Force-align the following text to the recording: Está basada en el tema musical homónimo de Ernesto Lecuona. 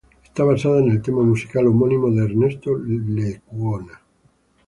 Está 0.23 0.43
basada 0.43 0.79
en 0.79 0.89
el 0.89 0.99
tema 0.99 1.21
musical 1.21 1.67
homónimo 1.67 2.09
de 2.09 2.25
Ernesto 2.25 2.75
Lecuona. 2.75 4.01